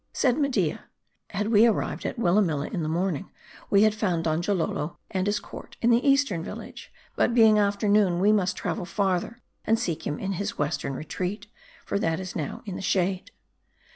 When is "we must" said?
8.19-8.57